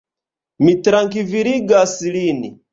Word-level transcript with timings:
Mi 0.63 0.73
trankviligas 0.87 1.97
lin. 2.19 2.45